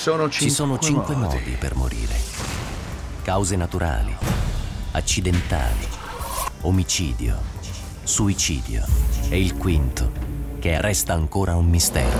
[0.00, 1.34] sono cinque, Ci sono cinque modi.
[1.36, 2.14] modi per morire.
[3.22, 4.16] Cause naturali,
[4.92, 5.86] accidentali,
[6.62, 7.38] omicidio,
[8.02, 8.82] suicidio
[9.28, 10.10] e il quinto,
[10.58, 12.18] che resta ancora un mistero.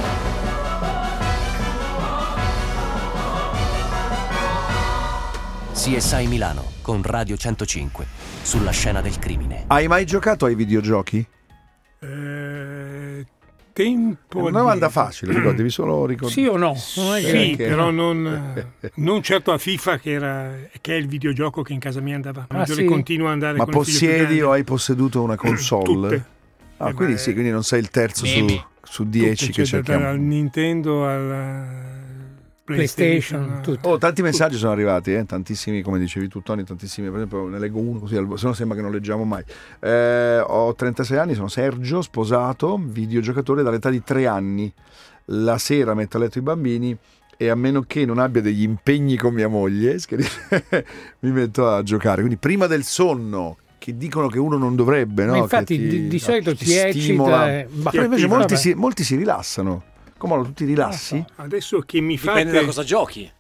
[5.73, 8.07] CSI Milano con Radio 105
[8.43, 9.65] sulla scena del crimine.
[9.69, 11.27] Hai mai giocato ai videogiochi?
[12.01, 12.30] Eh,
[13.85, 14.91] tempo una domanda addietro.
[14.91, 16.33] facile, però devi solo ricordare.
[16.41, 16.77] Sì o no?
[16.97, 18.55] Non è Sì, che- però non,
[18.97, 22.47] non certo a FIFA che, era, che è il videogioco che in casa mia andava.
[22.49, 22.85] Ah, sì?
[22.85, 25.85] continuo ad andare Ma possiedi o hai posseduto una console?
[25.85, 26.25] Tutte.
[26.79, 28.47] Ah, Eh, quindi ma sì, è- quindi non sei il terzo su,
[28.83, 30.05] su 10 Tutte, che cioè, cerchiamo.
[30.05, 32.00] Dal Nintendo al
[32.77, 33.63] PlayStation, PlayStation.
[33.77, 33.89] tutto.
[33.89, 35.25] Oh, tanti messaggi sono arrivati, eh?
[35.27, 38.53] tantissimi, come dicevi tu Tony, tantissimi, per esempio ne leggo uno così, al- se no
[38.53, 39.43] sembra che non leggiamo mai.
[39.81, 44.73] Eh, ho 36 anni, sono Sergio, sposato, videogiocatore dall'età di 3 anni.
[45.33, 46.97] La sera metto a letto i bambini
[47.37, 49.97] e a meno che non abbia degli impegni con mia moglie,
[51.21, 52.17] mi metto a giocare.
[52.17, 55.33] Quindi prima del sonno, che dicono che uno non dovrebbe, no?
[55.33, 56.89] Ma infatti Che ti- di, di solito ti, stimola.
[57.51, 57.51] eccita.
[57.51, 58.39] e- bah, Però invece attiva.
[58.39, 59.83] molti si, molti si rilassano.
[60.21, 61.25] Come tu ti rilassi?
[61.37, 63.33] Adesso che mi Dipende fate da cosa giochi.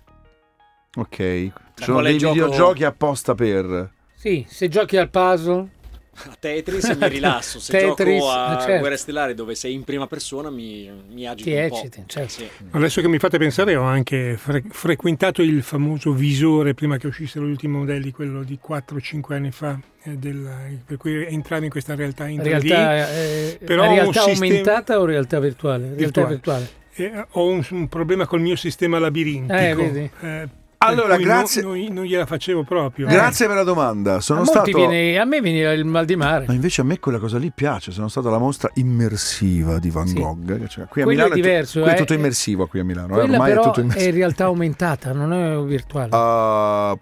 [0.96, 1.16] Ok.
[1.16, 1.52] Ci
[1.84, 3.90] sono dei gioco- videogiochi apposta per.
[4.14, 5.68] Sì, se giochi al puzzle,
[6.12, 8.78] A Tetris mi rilasso, se Tetris, gioco a eh, certo.
[8.80, 11.76] Guerre Stellari dove sei in prima persona mi, mi agito ti un po'.
[11.78, 12.02] ecciti.
[12.06, 12.28] Certo.
[12.30, 12.48] Sì.
[12.72, 17.46] Adesso che mi fate pensare, ho anche fre- frequentato il famoso visore prima che uscissero
[17.46, 21.94] gli ultimi modelli, quello di 4-5 anni fa, eh, del- per cui entrare in questa
[21.94, 22.68] realtà in 3D.
[22.68, 25.94] Realtà, eh, Però realtà sistema- aumentata o realtà virtuale?
[25.94, 26.28] Realtà Virtuale.
[26.34, 26.68] virtuale.
[26.94, 29.58] Eh, ho un, un problema col mio sistema labirintico.
[29.58, 30.10] Eh, vedi.
[30.20, 30.48] eh,
[30.82, 33.06] Allora, grazie- Non, non- non gliela facevo proprio.
[33.06, 34.20] Grazie per la domanda.
[34.20, 34.88] Sono a, molti stato.
[34.88, 36.46] viene, a me viene il mal di mare.
[36.46, 37.90] Ma invece a me quella cosa lì piace.
[37.92, 40.14] Sono stato alla mostra immersiva di Van Sì.
[40.14, 40.66] Gogh.
[40.68, 41.96] Cioè, qui a Quello è Milano tu- diverso, qui è eh.
[41.96, 43.08] tutto immersivo qui a Milano.
[43.08, 44.08] eh, Quella Ormai è tutto è, immersivo.
[44.08, 46.08] in realtà aumentata, non è virtuale.
[46.12, 46.98] Ah,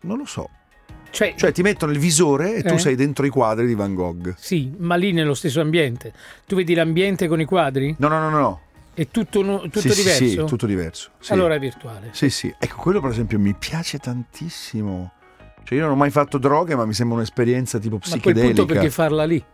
[0.00, 0.50] non lo so.
[1.10, 2.78] cioè, Cioè, ti mettono il visore e tu Eh.
[2.78, 4.34] sei dentro i quadri di Van Gogh.
[4.36, 6.12] sì, ma lì nello stesso ambiente.
[6.46, 7.96] Tu vedi l'ambiente con i quadri?
[7.98, 8.60] No, no, no, no.
[8.98, 10.26] È tutto, tutto Sì, sì, diverso?
[10.26, 11.10] Sì, tutto diverso.
[11.20, 11.32] Sì.
[11.32, 12.08] Allora è virtuale.
[12.10, 12.52] Sì, sì.
[12.58, 15.12] Ecco, quello per esempio mi piace tantissimo.
[15.62, 18.20] Cioè, io non ho mai fatto droghe, ma mi sembra un'esperienza tipo Ma a quel
[18.20, 18.54] psichedelica.
[18.56, 19.44] punto perché farla lì?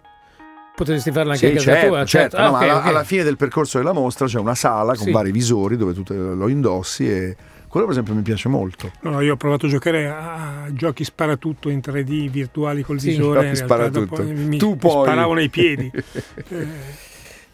[0.74, 2.04] Potresti farla anche Sì, a casa certo, tua?
[2.06, 2.36] certo.
[2.36, 2.86] Ah, No, ma ok, alla, ok.
[2.86, 5.12] alla fine del percorso della mostra c'è una sala con Sì.
[5.12, 6.04] vari visori dove tu
[6.34, 7.36] lo indossi e
[7.68, 8.92] quello per esempio mi piace molto.
[9.02, 13.08] No, io ho provato a giocare a, giochi sparatutto in 3D virtuali col Sì.
[13.10, 13.42] visore.
[13.42, 14.22] Giochi sparatutto.
[14.22, 14.90] Mi, Tu mi poi.
[15.02, 15.90] sparavano ai piedi.
[16.48, 16.66] Eh,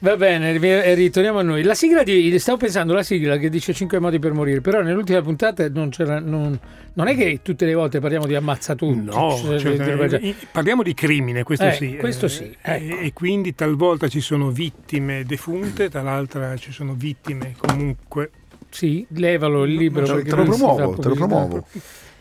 [0.02, 1.62] Va bene, ri- eh, ritorniamo a noi.
[1.62, 2.38] La sigla di.
[2.38, 6.18] Stavo pensando alla sigla che dice 5 modi per morire, però nell'ultima puntata non c'era.
[6.20, 6.58] Non,
[6.94, 9.02] non è che tutte le volte parliamo di ammazza tutti.
[9.02, 11.96] No, cioè, eh, parliamo di crimine, questo Eh, sì.
[11.96, 12.96] questo eh, sì, e- ecco.
[13.00, 18.30] E, quindi talvolta ci sono vittime defunte, tal'altra ci sono vittime comunque.
[18.70, 20.06] Sì, levalo il libro.
[20.06, 21.66] Perché te lo promuovo, te lo promuovo.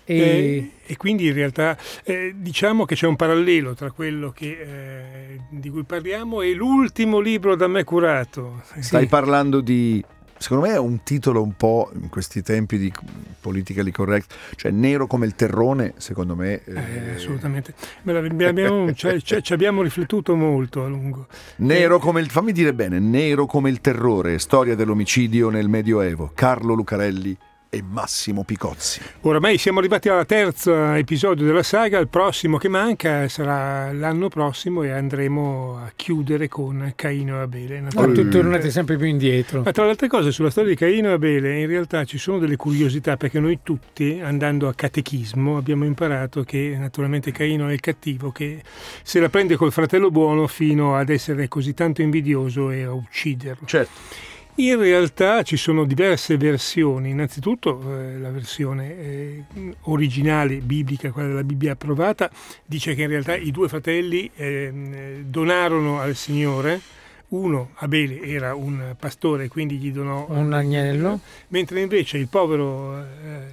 [0.10, 4.58] E, E, e quindi in realtà eh, diciamo che c'è un parallelo tra quello che,
[4.60, 8.64] eh, di cui parliamo e l'ultimo libro da me curato.
[8.80, 10.04] Stai parlando di
[10.40, 12.92] secondo me è un titolo un po' in questi tempi di
[13.40, 16.64] politically correct, cioè nero come il terrone, secondo me.
[16.64, 17.74] Eh, eh, assolutamente.
[18.04, 21.28] Abbiamo, cioè, cioè, ci abbiamo riflettuto molto a lungo.
[21.58, 26.32] Nero come il fammi dire bene, nero come il terrore, storia dell'omicidio nel Medioevo.
[26.34, 27.38] Carlo Lucarelli
[27.70, 29.00] e Massimo Picozzi.
[29.22, 34.82] Oramai siamo arrivati al terzo episodio della saga, il prossimo che manca sarà l'anno prossimo
[34.82, 37.80] e andremo a chiudere con Caino e Abele.
[37.80, 38.24] naturalmente.
[38.24, 39.62] tu tornate sempre più indietro.
[39.62, 42.40] Ma tra le altre cose sulla storia di Caino e Abele in realtà ci sono
[42.40, 47.80] delle curiosità perché noi tutti andando a catechismo abbiamo imparato che naturalmente Caino è il
[47.80, 48.64] cattivo che
[49.04, 53.68] se la prende col fratello buono fino ad essere così tanto invidioso e a ucciderlo.
[53.68, 54.28] Certo.
[54.56, 59.44] In realtà ci sono diverse versioni, innanzitutto eh, la versione eh,
[59.84, 62.30] originale biblica, quella della Bibbia approvata,
[62.66, 66.82] dice che in realtà i due fratelli eh, donarono al Signore,
[67.30, 71.20] uno Abele era un pastore quindi gli donò Un agnello.
[71.50, 73.06] mentre invece il povero eh,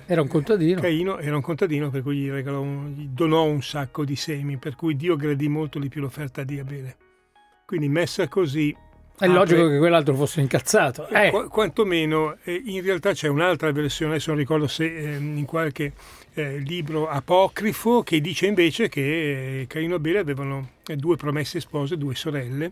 [0.07, 0.81] Era un contadino.
[0.81, 4.57] Caino era un contadino per cui gli, regalò un- gli donò un sacco di semi,
[4.57, 6.97] per cui Dio gradì molto di più l'offerta di Abele.
[7.65, 8.75] Quindi messa così
[9.19, 11.09] È apre- logico che quell'altro fosse incazzato.
[11.09, 15.45] Eh, Qu- quantomeno eh, in realtà c'è un'altra versione, adesso non ricordo se ehm, in
[15.47, 15.93] qualche
[16.35, 21.61] eh, libro apocrifo, che dice invece che eh, Caino e Abele avevano eh, due promesse
[21.61, 22.71] spose, due sorelle,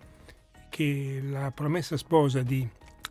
[0.69, 2.69] che la promessa sposa di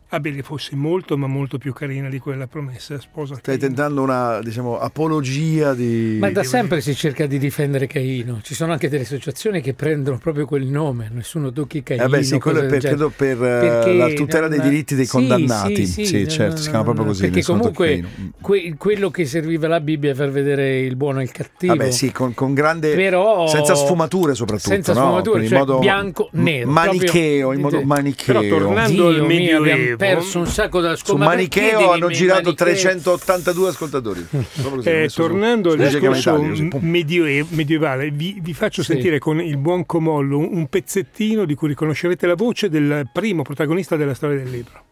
[0.08, 3.34] Abele fosse molto ma molto più carina di quella promessa sposa.
[3.34, 3.74] Stai Caino.
[3.74, 6.18] tentando una diciamo, apologia di...
[6.20, 8.38] Ma da sempre si cerca di difendere Caino.
[8.42, 12.04] Ci sono anche delle associazioni che prendono proprio quel nome, nessuno tocchi Caino.
[12.04, 15.06] Eh beh, sì, quello è per, credo per eh, Perché la tutela dei diritti dei
[15.06, 15.84] sì, condannati.
[15.86, 17.22] sì, Sì, sì, certo, no, si no, chiama proprio no, così.
[17.28, 18.02] Perché comunque.
[18.02, 18.26] Mm.
[18.40, 21.74] que- quello che serviva la Bibbia è per vedere il buono e il cattivo.
[21.74, 22.94] Vabbè, sì, con, con grande.
[22.94, 24.68] Però- senza sfumature, soprattutto.
[24.68, 25.00] Senza no?
[25.00, 28.48] sfumature, Quindi cioè in modo bianco, m- nero, Manicheo, proprio- in modo Però manicheo.
[28.58, 30.20] tornando- Dio al mio, Medioevo.
[30.20, 31.16] perso un sacco da Su.
[31.16, 34.26] Manicheo hanno girato 382 ascoltatori.
[34.84, 36.40] Eh, tornando al discorso
[36.80, 38.92] medioe- medievale, vi, vi faccio Sì.
[38.92, 43.96] sentire con il buon Comollo un, pezzettino di cui riconoscerete la voce del primo protagonista
[43.96, 44.82] della storia del libro.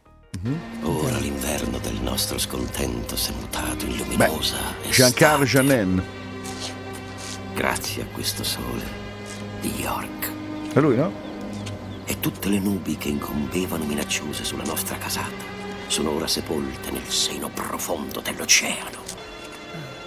[0.85, 4.57] Ora l'inverno del nostro scontento si è mutato in luminosa
[4.91, 5.67] Jean-Carl estate.
[5.69, 6.03] Janin.
[7.55, 8.83] Grazie a questo sole
[9.61, 10.31] di York
[10.73, 11.13] È lui, no?
[12.05, 17.51] E tutte le nubi che incombevano minacciose sulla nostra casata sono ora sepolte nel seno
[17.51, 19.01] profondo dell'oceano.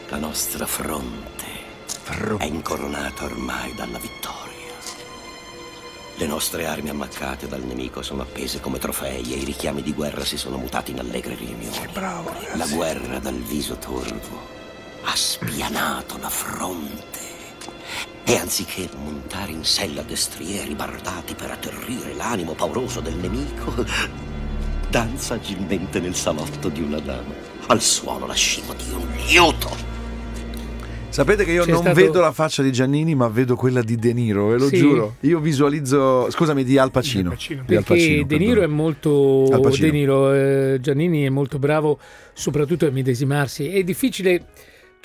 [0.10, 1.46] La nostra fronte
[2.38, 4.54] è incoronata ormai dalla vittoria.
[6.18, 10.24] Le nostre armi ammaccate dal nemico sono appese come trofei e i richiami di guerra
[10.24, 11.94] si sono mutati in allegre riunioni.
[11.94, 14.54] La guerra dal viso torvo
[15.04, 17.25] ha spianato la fronte.
[18.24, 23.74] E anziché montare in sella destrieri bardati per atterrire l'animo pauroso del nemico,
[24.90, 27.34] danza agilmente nel salotto di una dama,
[27.68, 29.94] al suono lascivo di un liuto.
[31.10, 33.96] Sapete che io C'è non stato- vedo la faccia di Giannini, ma vedo quella di
[33.96, 34.78] De Niro, ve lo Sì.
[34.78, 35.16] giuro.
[35.22, 37.30] Io visualizzo, scusami, di Al Pacino.
[37.30, 37.64] Al Pacino.
[37.66, 39.86] Di Al Perché Pacino, De Niro è molto Al Pacino.
[39.88, 42.00] De Niro, eh, Giannini è molto bravo
[42.34, 43.70] soprattutto a medesimarsi.
[43.70, 44.48] È difficile,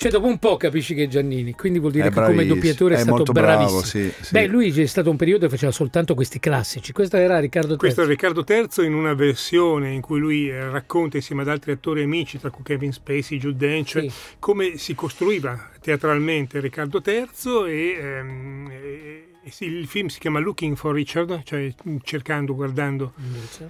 [0.01, 2.55] cioè dopo un po' capisci che è Giannini, quindi vuol dire È che come bravissimo,
[2.55, 3.81] doppiatore è, è stato molto bravo, bravissimo.
[4.09, 4.31] sì, sì.
[4.31, 6.91] Beh, lui c'è stato un periodo che faceva soltanto questi classici.
[6.91, 8.09] Questo era Riccardo Questo è III.
[8.09, 12.39] Riccardo III in una versione in cui lui eh, racconta insieme ad altri attori amici,
[12.39, 14.11] tra cui Kevin Spacey, Jude Dench, Sì.
[14.39, 17.29] come si costruiva teatralmente Riccardo III
[17.67, 23.13] e, ehm, e- sì, il film si chiama Looking for Richard, cioè cercando, guardando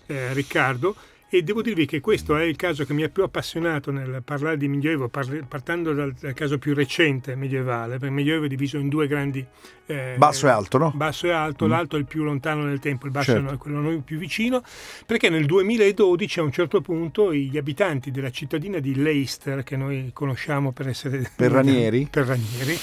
[0.08, 0.96] eh, Riccardo
[1.34, 4.58] e devo dirvi che questo è il caso che mi ha più appassionato nel parlare
[4.58, 8.90] di Medioevo, partendo dal, dal caso più recente medievale, perché il Medioevo è diviso in
[8.90, 9.46] due grandi...
[9.86, 10.92] eh, Basso e alto, no?
[10.94, 11.70] Basso e alto, Mm.
[11.70, 13.54] l'alto è il più lontano nel tempo, il basso Certo.
[13.54, 14.62] è quello noi più vicino,
[15.06, 20.10] perché nel 2012 a un certo punto gli abitanti della cittadina di Leicester, che noi
[20.12, 21.32] conosciamo per essere...
[21.34, 22.08] Perranieri?
[22.12, 22.78] Perranieri,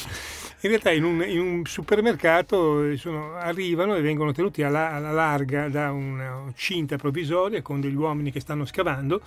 [0.63, 5.13] in realtà in un, in un supermercato eh, sono- arrivano e vengono tenuti alla, alla
[5.13, 9.21] larga da una cinta provvisoria con degli uomini che stanno scavando.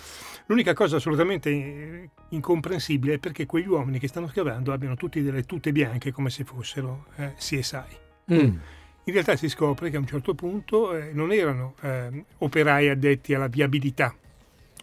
[0.48, 5.44] L'unica cosa assolutamente eh, incomprensibile è perché quegli uomini che stanno scavando abbiano tutti delle
[5.44, 8.00] tute bianche come se fossero eh, CSI.
[8.34, 8.56] Mm.
[9.06, 13.34] In realtà si scopre che a un certo punto eh, non erano eh, operai addetti
[13.34, 14.14] alla viabilità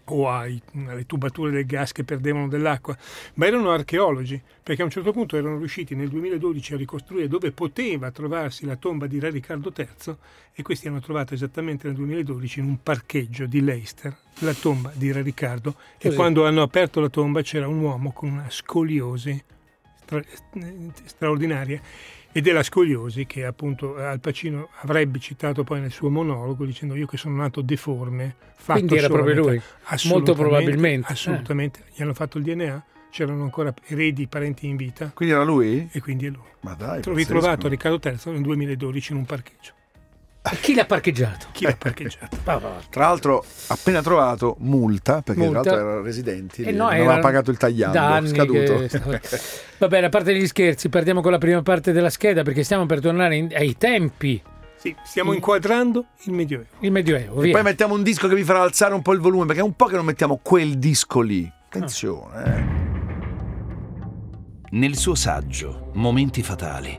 [0.08, 2.96] o ai- alle tubature del gas che perdevano dell'acqua,
[3.34, 7.52] ma erano archeologi, perché a un certo punto erano riusciti nel 2012 a ricostruire dove
[7.52, 10.16] poteva trovarsi la tomba di Re Riccardo III
[10.54, 15.10] e questi hanno trovato esattamente nel 2012 in un parcheggio di Leicester la tomba di
[15.12, 16.16] Re Riccardo e Così.
[16.16, 19.42] quando hanno aperto la tomba c'era un uomo con una scoliosi
[20.02, 20.22] stra-
[21.04, 21.80] straordinaria
[22.38, 26.94] ed è la scoliosi che appunto Al Pacino avrebbe citato poi nel suo monologo dicendo
[26.94, 29.48] io che sono nato deforme fatto Quindi era a proprio metà".
[29.48, 29.60] lui.
[30.04, 31.12] Molto probabilmente.
[31.12, 35.88] assolutamente gli hanno fatto il DNA c'erano ancora eredi parenti in vita Quindi era lui?
[35.90, 37.14] e quindi è lui Ma dai, pazzesco.
[37.16, 39.77] ritrovato Riccardo III nel 2012 in un parcheggio E
[40.60, 41.46] chi l'ha parcheggiato?
[41.52, 42.36] chi l'ha parcheggiato?
[42.90, 45.60] Tra l'altro, appena trovato, multa, perché Multa.
[45.62, 48.88] tra l'altro erano residenti, Eh non no, aveva era pagato il tagliando, da anni scaduto.
[48.88, 49.20] stava-
[49.78, 52.86] Va bene, a parte gli scherzi, partiamo con la prima parte della scheda perché stiamo
[52.86, 54.40] per tornare in- ai tempi,
[54.76, 57.40] Sì, stiamo inquadrando il Medioevo il Medioevo.
[57.40, 57.52] E Via.
[57.52, 59.74] poi mettiamo un disco che vi farà alzare un po' il volume, perché è un
[59.74, 61.50] po' che non mettiamo quel disco lì.
[61.66, 62.86] Attenzione, eh.
[64.70, 66.96] Nel suo saggio Momenti fatali,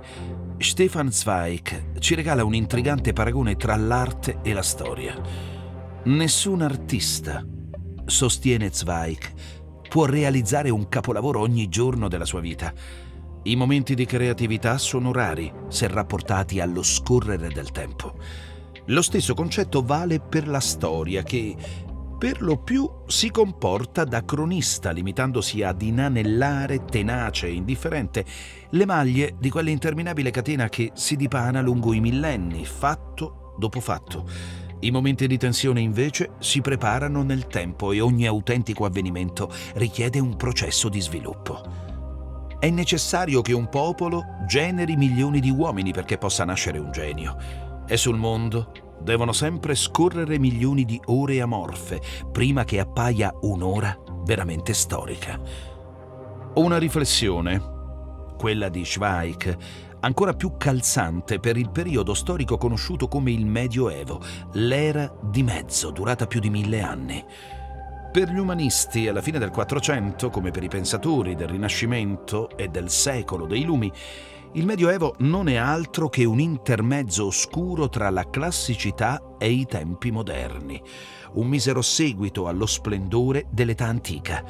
[0.61, 5.17] Stefan Zweig ci regala un intrigante paragone tra l'arte e la storia.
[6.03, 7.45] Nessun artista,
[8.05, 9.19] sostiene Zweig,
[9.87, 12.73] può realizzare un capolavoro ogni giorno della sua vita.
[13.43, 18.17] I momenti di creatività sono rari se rapportati allo scorrere del tempo.
[18.87, 21.55] Lo stesso concetto vale per la storia che,
[22.19, 28.25] per lo più, si comporta da cronista, limitandosi ad inanellare, tenace e indifferente,
[28.71, 34.27] le maglie di quell'interminabile catena che si dipana lungo i millenni, fatto dopo fatto.
[34.81, 40.35] I momenti di tensione invece si preparano nel tempo e ogni autentico avvenimento richiede un
[40.35, 41.61] processo di sviluppo.
[42.59, 47.37] È necessario che un popolo generi milioni di uomini perché possa nascere un genio.
[47.87, 51.99] E sul mondo devono sempre scorrere milioni di ore amorfe
[52.31, 55.39] prima che appaia un'ora veramente storica.
[56.55, 57.77] Una riflessione,
[58.37, 59.57] quella di Schweik,
[60.01, 64.21] ancora più calzante per il periodo storico conosciuto come il Medioevo,
[64.53, 67.23] l'era di mezzo, durata più di mille anni.
[68.11, 72.89] Per gli umanisti, alla fine del Quattrocento, come per i pensatori del Rinascimento e del
[72.89, 73.91] secolo dei lumi,
[74.53, 80.09] il Medioevo non è altro che un intermezzo oscuro tra la classicità e i tempi
[80.09, 80.81] moderni,
[81.33, 84.43] un misero seguito allo splendore dell'età antica.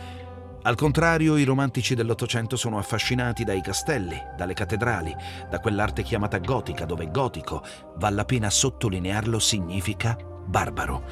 [0.61, 5.13] Al contrario, i romantici dell'Ottocento sono affascinati dai castelli, dalle cattedrali,
[5.49, 7.61] da quell'arte chiamata gotica, dove gotico,
[7.97, 11.03] vale la pena sottolinearlo, significa barbaro.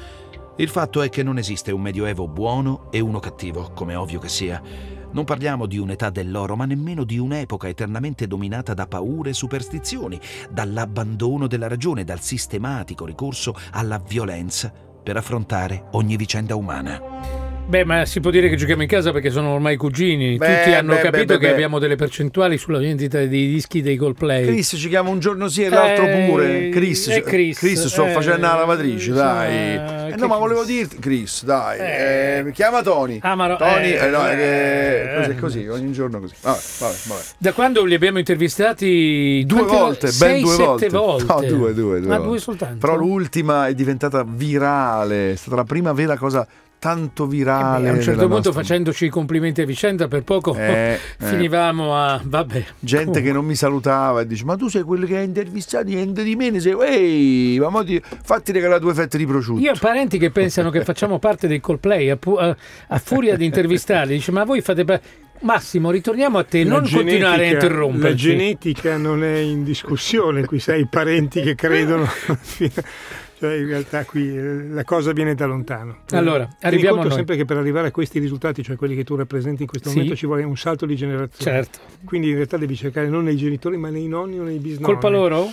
[0.56, 4.28] Il fatto è che non esiste un medioevo buono e uno cattivo, come ovvio che
[4.28, 4.60] sia.
[5.10, 10.20] Non parliamo di un'età dell'oro, ma nemmeno di un'epoca eternamente dominata da paure e superstizioni,
[10.50, 14.70] dall'abbandono della ragione, dal sistematico ricorso alla violenza
[15.02, 17.47] per affrontare ogni vicenda umana.
[17.68, 20.38] Beh, ma si può dire che giochiamo in casa perché sono ormai cugini.
[20.38, 23.96] Beh, Tutti hanno beh, capito beh, che abbiamo delle percentuali sulla vendita dei dischi dei
[23.96, 24.46] Coldplay.
[24.46, 26.68] Chris ci chiama un giorno sì e l'altro Eh, pure.
[26.70, 29.52] Chris, eh, Chris, sto eh, facendo la lavatrice, insomma, dai.
[29.52, 30.74] che Eh, no, ma volevo Chris?
[30.76, 31.78] dirti, Chris, dai.
[31.78, 32.44] Eh.
[32.46, 33.20] eh, chiama Tony.
[33.22, 35.34] Ma no, Tony, eh, eh, no, eh, eh, così, eh.
[35.34, 36.32] così, ogni giorno così.
[36.40, 37.20] Vabbè, vabbè, vabbè.
[37.36, 39.44] Da quando li abbiamo intervistati?
[39.46, 40.88] Due Quante volte, ben Sei, due sette volte.
[40.88, 41.26] volte.
[41.26, 42.28] No, due, due, due Ma volte.
[42.30, 42.78] due soltanto?
[42.78, 46.46] Però l'ultima è diventata virale, è stata la prima vera cosa
[46.78, 47.86] tanto virale.
[47.86, 50.98] Eh, a un certo punto, nostra- facendoci i complimenti a vicenda, per poco Eh, eh.
[51.26, 52.20] finivamo a.
[52.22, 52.64] Vabbè.
[52.78, 56.22] Gente che non mi salutava e dice: Ma tu sei quello che hai intervistato, niente
[56.22, 56.76] di me, ne sei.
[56.80, 58.00] Ehi, ma mo ti...
[58.22, 59.60] fatti regalare due fette di prosciutto.
[59.60, 62.56] Io ho parenti che pensano che facciamo parte dei Coldplay, a, pu- a-
[62.88, 64.84] a furia di intervistarli, dice ma voi fate...
[64.84, 65.00] pa-
[65.40, 70.44] Massimo, ritorniamo a te, La non continuare a genetica- La genetica non è in discussione,
[70.44, 72.08] qui sai i parenti che credono.
[73.38, 75.98] cioè in realtà qui eh, la cosa viene da lontano.
[76.10, 77.18] Allora, arriviamo conto a noi.
[77.18, 79.94] sempre che per arrivare a questi risultati, cioè quelli che tu rappresenti in questo Sì.
[79.96, 81.50] momento, ci vuole un salto di generazione.
[81.62, 81.78] Certo.
[82.04, 84.84] Quindi in realtà devi cercare non nei genitori, ma nei nonni o nei bisnonni.
[84.92, 85.46] Colpa loro?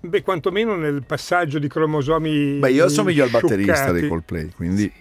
[0.00, 2.58] Beh, quantomeno nel passaggio di cromosomi.
[2.58, 4.92] Beh, io assomiglio al batterista dei Coldplay, quindi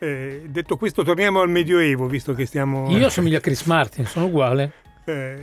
[0.00, 2.88] Eh, detto questo, torniamo al Medioevo, visto che stiamo.
[2.90, 4.72] Io assomiglio a Chris Martin, sono uguale.
[5.08, 5.38] Eh,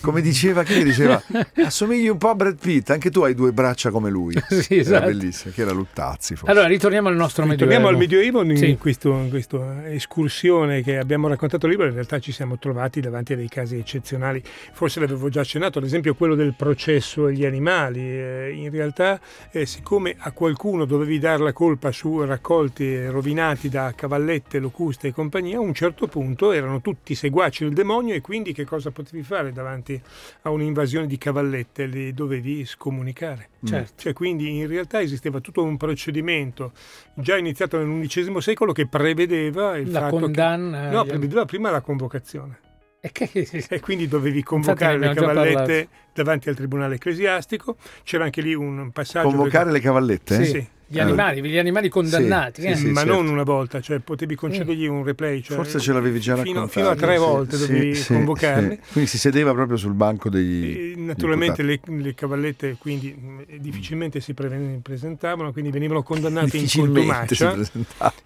[0.00, 1.20] come diceva, chi mi diceva,
[1.64, 4.34] assomigli un po' a Brad Pitt, anche tu hai due braccia come lui.
[4.50, 5.06] Sì, Era esatto.
[5.06, 6.50] bellissimo, che era Luttazzi forse.
[6.50, 7.88] Allora, ritorniamo al nostro Torniamo Medioevo.
[7.88, 8.76] al Medioevo in Sì.
[8.78, 13.36] questo- in questa escursione che abbiamo raccontato libro, in realtà ci siamo trovati davanti a
[13.36, 14.42] dei casi eccezionali,
[14.72, 19.20] forse l'avevo già accennato, ad esempio quello del processo agli animali, Eh, in realtà
[19.52, 25.12] eh, siccome a qualcuno dovevi dare la colpa su raccolti rovinati da cavallette, locuste e
[25.12, 29.22] compagnia, a un certo punto erano tutti seguaci del demonio e quindi che cosa potevi
[29.22, 30.00] fare davanti
[30.42, 31.86] a un'invasione di cavallette?
[31.86, 33.48] Li dovevi scomunicare.
[33.64, 33.92] Certo.
[33.96, 36.72] Cioè, quindi in realtà esisteva tutto un procedimento
[37.14, 40.88] già iniziato nell'undicesimo secolo che prevedeva il La fatto condanna.
[40.88, 42.58] che no, prevedeva prima la convocazione
[43.00, 43.30] E che-
[43.68, 47.76] e quindi dovevi convocare le cavallette davanti al tribunale ecclesiastico.
[48.02, 50.34] C'era anche lì un passaggio Convocare le cavallette?
[50.34, 50.44] Sì, eh?
[50.44, 50.68] sì.
[50.92, 52.62] Gli animali, gli animali condannati.
[52.62, 52.74] Sì, eh.
[52.74, 53.14] sì, ma certo.
[53.14, 55.40] non una volta, cioè potevi concedergli un replay.
[55.40, 56.68] Cioè Forse ce l'avevi già fino, raccontato.
[56.70, 58.78] fino a tre sì, volte sì, dovevi sì, convocarli.
[58.82, 58.92] sì.
[58.92, 60.94] Quindi si sedeva proprio sul banco E dei...
[60.96, 67.56] naturalmente le, le cavallette quindi mh, difficilmente si pre- presentavano, quindi venivano condannate in contumacia.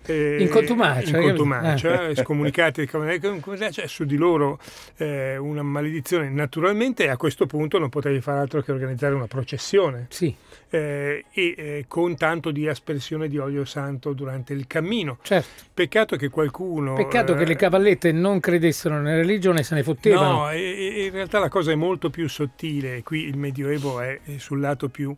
[0.07, 2.21] eh, In contumacia, in contumacia, capito?
[2.21, 2.87] eh, scomunicate
[3.73, 4.59] cioè, su di loro
[4.97, 9.27] eh, una maledizione naturalmente e a questo punto non potevi fare altro che organizzare una
[9.27, 10.35] processione Sì,
[10.75, 15.65] eh, e eh, con tanto di aspersione di olio santo durante il cammino certo.
[15.73, 19.83] peccato che qualcuno Peccato che eh, le cavallette non credessero nella religione e se ne
[19.83, 20.47] fottevano.
[20.47, 24.61] No, in realtà la cosa è molto più sottile, qui il Medioevo è, è sul
[24.61, 25.15] lato più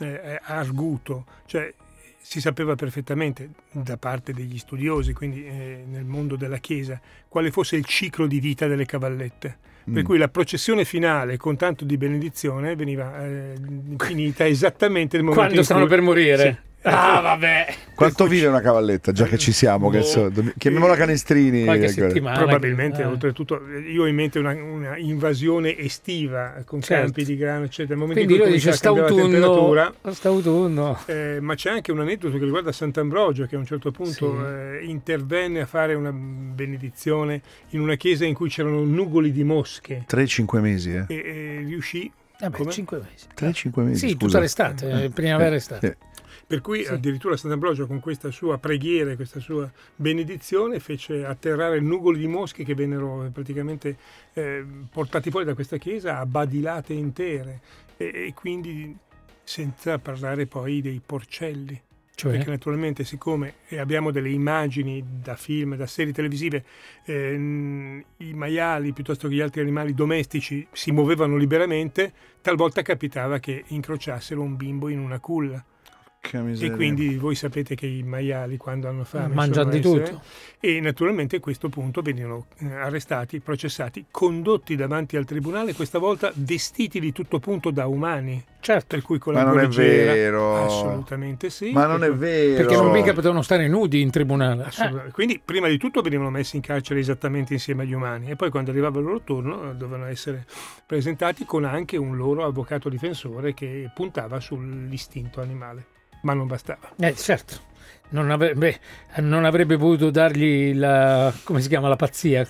[0.00, 1.72] eh, arguto, cioè
[2.20, 7.76] si sapeva perfettamente da parte degli studiosi, quindi eh, nel mondo della Chiesa, quale fosse
[7.76, 9.58] il ciclo di vita delle cavallette.
[9.84, 10.04] Per Mm.
[10.06, 13.52] cui la processione finale con tanto di benedizione veniva eh,
[13.98, 16.38] finita esattamente nel momento Quando in stanno cui- per morire.
[16.38, 16.72] Sì.
[16.84, 17.74] Ah, vabbè.
[17.94, 19.12] Quanto vive una cavalletta?
[19.12, 20.04] Già che ci siamo, che Boh.
[20.04, 21.64] so, chiamiamola canestrini.
[21.64, 22.36] Qualche settimana.
[22.38, 23.06] Probabilmente, Eh.
[23.06, 27.02] oltretutto, io ho in mente una, una invasione estiva con Certo.
[27.04, 27.96] campi di grano, eccetera.
[27.96, 29.22] Nel momento Quindi in lui cui dice st'autunno.
[29.22, 29.94] temperatura.
[30.10, 30.98] St'autunno.
[31.06, 34.44] eh, ma c'è anche un aneddoto che riguarda Sant'Ambrogio che a un certo punto Sì.
[34.44, 40.04] eh, intervenne a fare una benedizione in una chiesa in cui c'erano nugoli di mosche
[40.08, 41.04] 3-5 mesi, eh?
[41.08, 42.10] e, e riuscì,
[42.40, 42.70] Vabbè, Come?
[42.72, 43.26] 5 mesi.
[43.70, 43.98] 3-5 mesi.
[44.08, 44.26] Sì, scusa.
[44.26, 45.08] tutta l'estate, eh,
[46.46, 46.92] per cui Sì.
[46.92, 52.64] addirittura Sant'Ambrogio con questa sua preghiera e questa sua benedizione fece atterrare nugoli di mosche
[52.64, 53.96] che vennero eh, praticamente
[54.34, 57.60] eh, portati fuori da questa chiesa a badilate intere
[57.96, 58.96] e, e quindi
[59.42, 61.80] senza parlare poi dei porcelli.
[62.16, 62.30] Cioè?
[62.30, 66.64] Perché naturalmente siccome eh, abbiamo delle immagini da film, da serie televisive,
[67.06, 73.64] ehm, i maiali piuttosto che gli altri animali domestici si muovevano liberamente, talvolta capitava che
[73.66, 75.64] incrociassero un bimbo in una culla.
[76.32, 80.22] E quindi voi sapete che i maiali quando hanno fame Mangiano di essere- tutto.
[80.58, 86.32] E naturalmente a questo punto venivano eh, arrestati, processati, condotti davanti al tribunale, questa volta
[86.34, 88.42] vestiti di tutto punto da umani.
[88.60, 90.64] Certo, Per cui con Ma la non è vero.
[90.64, 91.70] Assolutamente sì.
[91.72, 92.56] Ma non è perché- vero.
[92.56, 94.64] perché non mica potevano stare nudi in tribunale.
[94.64, 95.12] Assolutamente.
[95.12, 98.70] Quindi prima di tutto venivano messi in carcere esattamente insieme agli umani e poi quando
[98.70, 100.46] arrivava il loro turno eh, dovevano essere
[100.86, 105.86] presentati con anche un loro avvocato difensore che puntava sull'istinto animale.
[106.24, 106.90] Ma non bastava.
[106.98, 107.54] Eh, eh, certo.
[108.10, 108.78] Non, avre- beh,
[109.20, 112.46] non avrebbe potuto dargli la, come si chiama, la pazzia.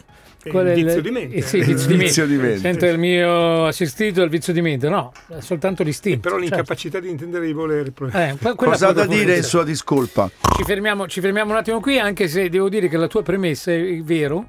[0.47, 1.37] Eh, Qual il è vizio di mente.
[1.37, 2.05] eh, sì, il Il vizio di mente.
[2.05, 2.59] vizio di mente.
[2.59, 4.89] Sento il mio assistito il vizio di mente.
[4.91, 6.21] No, è soltanto l'istinto.
[6.21, 6.51] Però certo.
[6.55, 7.93] l'incapacità di intendere i voleri.
[8.13, 10.31] Eh, Cosa ha da dire in sua discolpa?
[10.57, 13.73] Ci fermiamo, ci fermiamo un attimo qui, anche se devo dire che la tua premessa
[13.73, 14.49] è vero.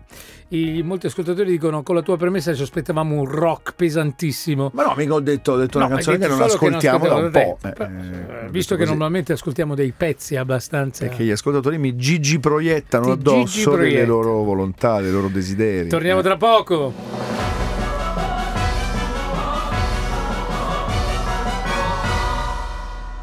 [0.56, 4.72] I- molti ascoltatori dicono con la tua premessa ci aspettavamo un rock pesantissimo.
[4.74, 6.60] Ma no, mica ho detto, ho detto una No, canzone hai che detto non solo
[6.60, 7.58] che ascoltiamo da un po'.
[7.62, 8.90] ascoltavamo Eh, eh, Eh, visto detto che così.
[8.90, 11.06] normalmente ascoltiamo dei pezzi abbastanza.
[11.08, 14.14] Perché gli ascoltatori mi gigi proiettano Ti addosso gigi delle proiettano.
[14.14, 15.90] loro volontà, dei loro desideri.
[15.90, 16.24] Torniamo Eh.
[16.24, 16.94] tra poco.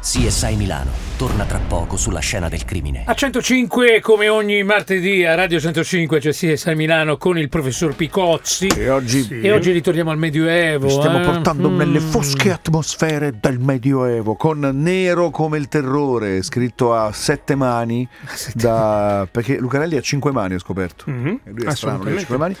[0.01, 3.03] CSI Milano torna tra poco sulla scena del crimine.
[3.05, 8.67] A 105, come ogni martedì a Radio 105, c'è CSI Milano con il professor Picozzi.
[8.67, 9.39] E oggi Sì.
[9.39, 10.85] E oggi ritorniamo al Medioevo.
[10.87, 11.23] vi stiamo eh?
[11.23, 11.77] portando Mm.
[11.77, 18.05] nelle fosche atmosfere del Medioevo, con Nero come il terrore, scritto a sette mani,
[18.53, 19.25] da...
[19.31, 21.05] perché Lucarelli ha cinque mani, ho scoperto.
[21.09, 22.55] Mhm, E lui è strano, lui ha cinque mani.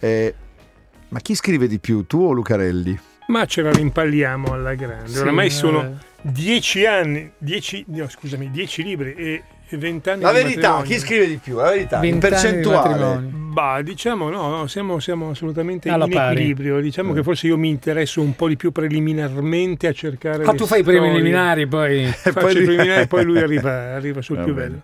[0.00, 0.34] Eh,
[1.10, 2.98] ma chi scrive di più, tu o Lucarelli?
[3.28, 5.08] Ma ce la rimpalliamo alla grande.
[5.08, 5.50] Sì, Oramai eh.
[5.50, 9.42] sono dieci anni, dieci, no, scusami, dieci libri e
[9.76, 11.56] vent'anni La verità, chi scrive di più?
[11.56, 13.20] La verità, in percentuale.
[13.30, 16.34] Bah, diciamo no, no, siamo, siamo assolutamente Alla in pari.
[16.36, 16.80] equilibrio.
[16.80, 17.16] Diciamo Eh.
[17.16, 20.44] che forse io mi interesso un po' di più preliminarmente a cercare.
[20.44, 22.06] Ah, le tu fai i preliminari poi.
[22.06, 24.68] Faccio i lui- preliminari, poi lui arriva, arriva sul Va più bene.
[24.68, 24.80] bello.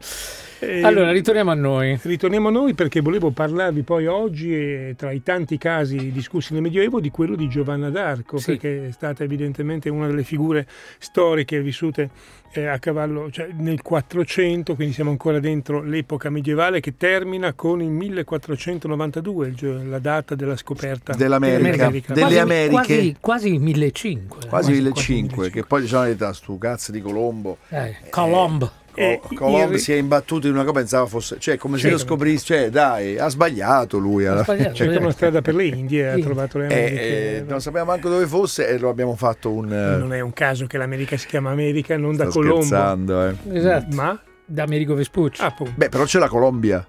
[0.67, 1.99] Eh, Allora, ritorniamo a noi.
[2.03, 6.63] Ritorniamo a noi perché volevo parlarvi poi oggi, eh, tra i tanti casi discussi nel
[6.63, 8.53] Medioevo, di quello di Giovanna d'Arco, Sì.
[8.53, 10.67] perché è stata evidentemente una delle figure
[10.99, 12.11] storiche vissute
[12.57, 17.83] eh, a cavallo, cioè nel 400, quindi siamo ancora dentro l'epoca medievale che termina con
[17.83, 21.71] il 1492, il gio- la data della scoperta Dell'America.
[21.71, 22.13] dell'America.
[22.15, 22.71] Delle Quasi- Americhe.
[22.75, 24.29] Quasi, quasi 1500.
[24.35, 25.51] Quasi Quasi 1500, 1500.
[25.61, 27.59] che poi diciamo la verità, stu cazzo di Colombo.
[27.71, 28.71] Eh, Colombo.
[28.97, 31.91] Eh, Co- Colombo il- si è imbattuto in una cosa, pensava fosse, cioè come se
[31.91, 34.75] lo scoprisse, cioè dai, ha sbagliato lui alla Ha sbagliato.
[34.75, 37.37] Cerca una strada per le Indie, ha trovato le Eh, Americhe.
[37.39, 39.73] eh, non sappiamo manco dove fosse e lo abbiamo fatto un...
[39.73, 42.63] eh, non è un caso che l'America si chiama America, non da Colombo.
[42.63, 43.35] scherzando, eh.
[43.53, 43.95] Esatto.
[43.97, 45.41] Ma Da Amerigo Vespucci.
[45.43, 46.87] ah, appunto, Beh, però c'è la Colombia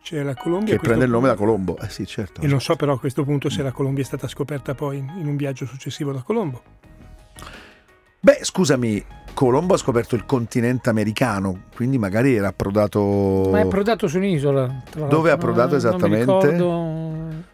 [0.00, 0.74] c'è la Colombia.
[0.74, 1.76] che prende il nome da Colombo.
[1.78, 2.40] Eh sì, certo.
[2.40, 5.26] E non so però a questo punto se la Colombia è stata scoperta poi in
[5.26, 6.62] un viaggio successivo da Colombo.
[8.20, 13.48] Beh, scusami, Colombo ha scoperto il continente americano, quindi magari era approdato...
[13.50, 14.66] Ma è approdato su un'isola.
[14.90, 15.16] tra l'altro.
[15.16, 16.24] Dove è approdato esattamente?
[16.50, 17.06] ricordo.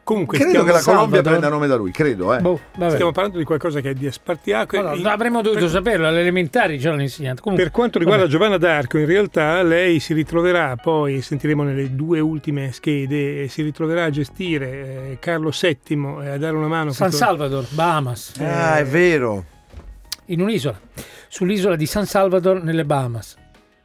[0.05, 1.23] Comunque Credo che la Colombia Salvador.
[1.23, 2.41] prenda nome da lui, credo, eh.
[2.41, 2.93] Boh, vabbè.
[2.93, 4.79] stiamo parlando di qualcosa che è di Spartiacque.
[4.79, 7.41] Allora, In- avremmo dovuto per, saperlo, alle elementari ce l'hanno insegnato.
[7.43, 12.21] Comunque, per quanto riguarda Giovanna d'Arco, in realtà lei si ritroverà poi, sentiremo nelle due
[12.21, 16.91] ultime schede, si ritroverà a gestire eh, Carlo VII e a dare una mano.
[16.91, 19.45] a San questo- Salvador, Bahamas, Ah, è vero.
[20.27, 20.81] In un'isola,
[21.29, 23.37] sull'isola di San Salvador nelle Bahamas.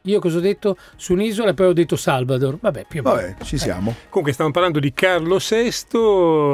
[0.04, 0.76] Io cosa ho detto?
[0.96, 2.56] Su un'isola e poi ho detto Salvador.
[2.58, 3.16] Vabbè, più o meno.
[3.16, 3.94] Vabbè, ci siamo.
[4.08, 5.64] Comunque stiamo parlando di Carlo VI,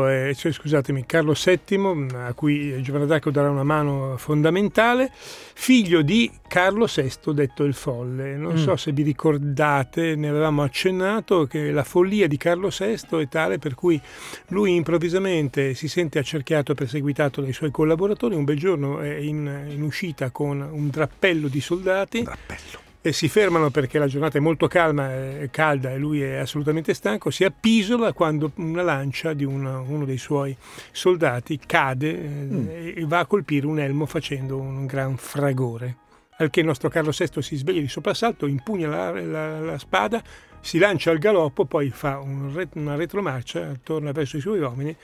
[0.08, 6.28] eh, cioè, scusatemi, Carlo VII, a cui Giovanna d'Arco darà una mano fondamentale, figlio di
[6.48, 8.36] Carlo VI, detto il Folle.
[8.36, 8.56] Non Mm.
[8.56, 13.58] so se vi ricordate, ne avevamo accennato, che la follia di Carlo VI è tale
[13.58, 14.00] per cui
[14.48, 18.34] lui improvvisamente si sente accerchiato e perseguitato dai suoi collaboratori.
[18.34, 22.84] Un bel giorno è in, in uscita con un drappello di soldati Drappello.
[23.08, 26.92] E si fermano perché la giornata è molto calma, e calda e lui è assolutamente
[26.92, 30.56] stanco, si appisola quando una lancia di una- uno dei suoi
[30.90, 32.66] soldati cade eh, Mm.
[32.68, 35.96] e va a colpire un elmo facendo un gran fragore.
[36.38, 40.22] Al che il nostro Carlo VI si sveglia di soprassalto, impugna la, la- la spada,
[40.60, 44.94] si lancia al galoppo, poi fa un una retromarcia, torna verso i suoi uomini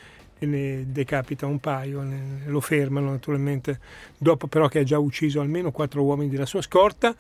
[0.41, 3.79] e ne decapita un paio, ne- lo fermano naturalmente,
[4.19, 7.15] dopo però che ha già ucciso almeno quattro uomini della sua scorta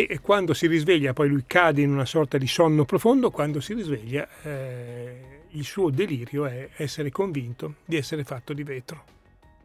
[0.00, 3.74] e quando si risveglia, poi lui cade in una sorta di sonno profondo, quando si
[3.74, 5.16] risveglia eh,
[5.50, 9.04] il suo delirio è essere convinto di essere fatto di vetro.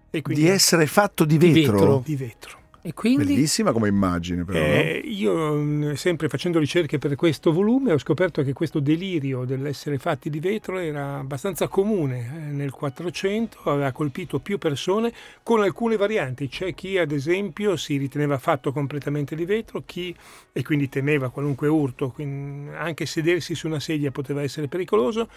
[0.10, 1.72] E quindi Di essere fatto di Di vetro.
[1.74, 2.02] vetro.
[2.04, 2.60] di vetro.
[2.88, 3.26] E quindi?
[3.26, 4.58] Bellissima come immagine, però.
[4.58, 9.98] Eh, io, mh, sempre facendo ricerche per questo volume, ho scoperto che questo delirio dell'essere
[9.98, 15.12] fatti di vetro era abbastanza comune eh, nel 400, aveva colpito più persone
[15.44, 16.48] con alcune varianti.
[16.48, 20.16] C'è chi, ad esempio, si riteneva fatto completamente di vetro, chi
[20.54, 25.28] e quindi temeva qualunque urto, quindi anche sedersi su una sedia poteva essere pericoloso,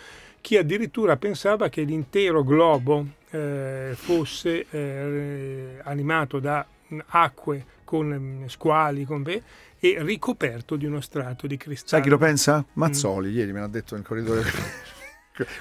[0.40, 6.64] chi addirittura pensava che l'intero globo eh, fosse eh, animato da
[7.08, 9.42] acque con mm, squali con beh,
[9.78, 11.88] e ricoperto di uno strato di cristallo.
[11.88, 12.64] Sai chi lo pensa?
[12.74, 14.42] Mazzoli, ieri me l'ha detto nel corridoio.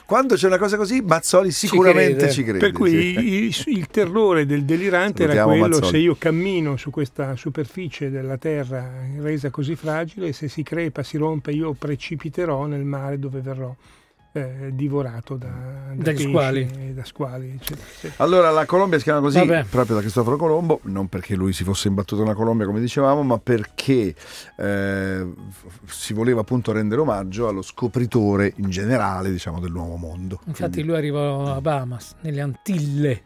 [0.05, 2.31] Quando c'è una cosa così, Mazzoli sicuramente crede.
[2.33, 2.59] ci crede.
[2.59, 3.69] Per cui sì.
[3.69, 5.97] il, il terrore del delirante era Salutiamo quello Mazzoli.
[5.97, 11.17] se io cammino su questa superficie della terra resa così fragile, se si crepa, si
[11.17, 13.73] rompe, io precipiterò nel mare dove verrò
[14.39, 15.47] eh, divorato da,
[15.93, 16.93] da pesci squali.
[16.93, 17.52] da squali.
[17.56, 18.23] eccetera, eccetera.
[18.23, 19.65] Allora, la Colombia si chiama così Vabbè.
[19.69, 23.38] proprio da Cristoforo Colombo, non perché lui si fosse imbattuto nella Colombia, come dicevamo, ma
[23.38, 24.13] perché
[24.58, 25.28] eh,
[25.86, 30.39] si voleva appunto rendere omaggio allo scopritore in generale, diciamo, del nuovo mondo.
[30.45, 33.23] Infatti Quindi, lui arrivò a Bahamas, nelle Antille.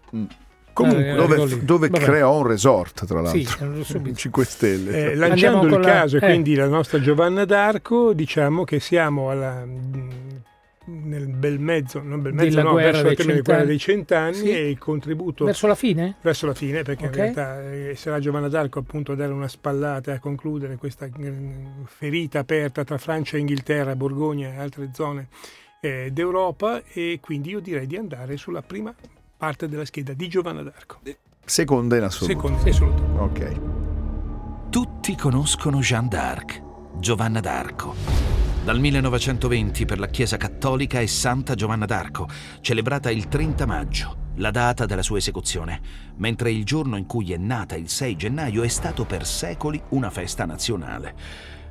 [0.73, 3.83] comunque, eh, dove, dove creò un resort, tra Sì, l'altro.
[3.83, 4.15] subito.
[4.17, 4.91] 5 stelle.
[4.91, 6.25] Eh, Andiamo lanciando il la- caso, e eh.
[6.29, 9.63] quindi la nostra Giovanna d'Arco, diciamo che siamo alla,
[10.85, 13.57] nel bel mezzo, non bel mezzo, Della no, guerra verso dei la fine della guerra
[13.59, 13.67] cent'anni.
[13.67, 14.49] dei cent'anni Sì.
[14.51, 16.15] e il contributo Verso la fine?
[16.21, 17.15] verso la fine, perché Ok.
[17.15, 21.05] in realtà eh, sarà Giovanna d'Arco appunto a dare una spallata e a concludere questa
[21.05, 21.33] eh,
[21.85, 25.27] ferita aperta tra Francia e Inghilterra, Borgogna e altre zone
[25.79, 28.93] eh, d'Europa e quindi io direi di andare sulla prima
[29.37, 30.99] parte della scheda di Giovanna d'Arco.
[31.45, 32.33] Seconda in assoluto.
[32.33, 33.03] Secondo in assoluto.
[33.21, 33.51] Ok.
[34.69, 36.61] Tutti conoscono Jeanne d'Arc,
[36.99, 38.32] Giovanna d'Arco.
[38.63, 42.29] Dal 1920 per la Chiesa Cattolica è Santa Giovanna d'Arco,
[42.61, 45.81] celebrata il 30 maggio, la data della sua esecuzione,
[46.15, 50.09] mentre il giorno in cui è nata, il 6 gennaio, è stato per secoli una
[50.09, 51.13] festa nazionale.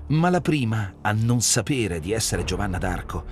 [0.08, 3.24] Ma la prima a non sapere di essere Giovanna d'Arco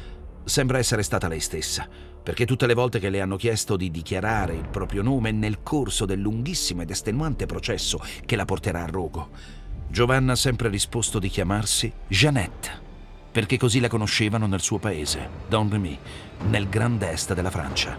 [0.42, 1.86] sembra essere stata lei stessa,
[2.22, 6.06] perché tutte le volte che le hanno chiesto di dichiarare il proprio nome nel corso
[6.06, 9.28] del lunghissimo ed estenuante processo che la porterà a rogo,
[9.90, 12.88] Giovanna ha sempre risposto di chiamarsi Jeannette,
[13.30, 15.98] perché così la conoscevano nel suo paese, Don Remy,
[16.48, 17.96] nel grand est della Francia.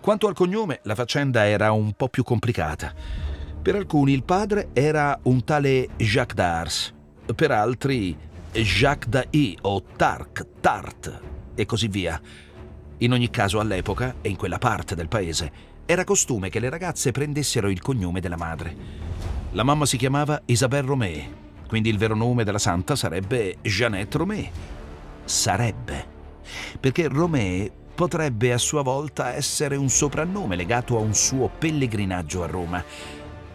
[0.00, 2.92] Quanto al cognome, la faccenda era un po' più complicata.
[3.62, 6.94] Per alcuni il padre era un tale Jacques d'Ars,
[7.34, 8.16] per altri
[8.52, 11.20] Jacques d'Ailly o Tarc, Tart
[11.54, 12.20] e così via.
[12.98, 15.52] In ogni caso all'epoca, e in quella parte del paese,
[15.86, 18.76] era costume che le ragazze prendessero il cognome della madre.
[19.52, 21.30] La mamma si chiamava Isabelle Romé,
[21.70, 24.50] quindi il vero nome della santa sarebbe Jeannette Romé.
[25.24, 26.04] Sarebbe.
[26.80, 32.48] Perché Romé potrebbe a sua volta essere un soprannome legato a un suo pellegrinaggio a
[32.48, 32.82] Roma.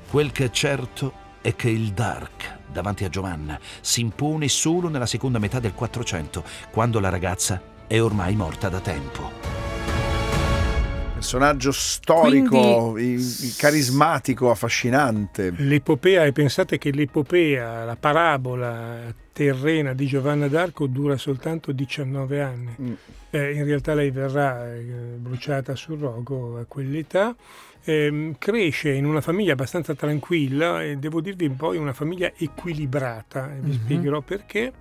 [0.10, 5.06] Quel che è certo è che il Dark davanti a Giovanna si impone solo nella
[5.06, 9.75] seconda metà del 400, quando la ragazza è ormai morta da tempo.
[11.30, 15.52] Personaggio storico, i- i- carismatico, affascinante.
[15.58, 22.76] L'epopea, e pensate che l'epopea, la parabola terrena di Giovanna d'Arco dura soltanto 19 anni.
[22.80, 22.94] Mm.
[23.32, 24.84] Eh, in realtà lei verrà eh,
[25.18, 27.36] bruciata sul rogo a quell'età.
[27.86, 33.72] Ehm, cresce in una famiglia abbastanza tranquilla e devo dirvi poi una famiglia equilibrata, vi
[33.72, 33.74] Mhm.
[33.84, 34.72] spiegherò perché.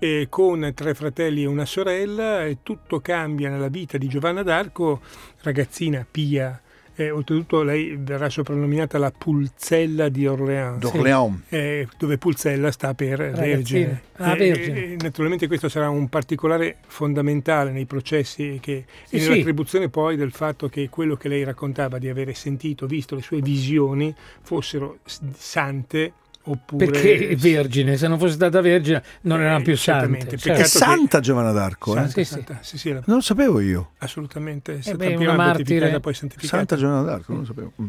[0.00, 5.00] E con tre fratelli e una sorella e tutto cambia nella vita di Giovanna d'Arco,
[5.42, 6.60] ragazzina pia.
[6.94, 11.42] E oltretutto lei verrà soprannominata la Pulzella di Orléans D'Orléans.
[11.48, 13.46] eh, dove Pulzella sta per Ragazzina.
[13.46, 14.02] vergine.
[14.16, 14.48] Ah, Eh,
[14.92, 19.28] eh, naturalmente questo sarà un particolare fondamentale nei processi che, Sì, e sì.
[19.28, 23.40] nell'attribuzione poi del fatto che quello che lei raccontava di avere sentito, visto le sue
[23.42, 24.98] visioni, fossero
[25.36, 26.12] sante
[26.50, 26.86] oppure...
[26.86, 30.18] Perché è vergine, se non fosse stata vergine non erano più sante.
[30.18, 30.62] È peccato certo.
[30.62, 31.94] che- santa Giovanna d'Arco, eh?
[31.96, 32.24] Santa, sì.
[32.24, 33.90] santa, sì, sì, la- Non lo sapevo io.
[33.98, 36.00] assolutamente, è stata beh, prima martire.
[36.00, 36.56] poi santificata.
[36.56, 37.72] Santa Giovanna d'Arco, non lo sapevo.
[37.80, 37.88] Mm.